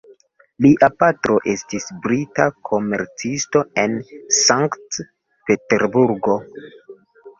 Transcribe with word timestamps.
Lia 0.65 0.87
patro 1.01 1.35
estis 1.51 1.85
brita 2.07 2.47
komercisto 2.69 3.61
en 3.85 4.01
Sankt-Peterburgo. 4.41 6.39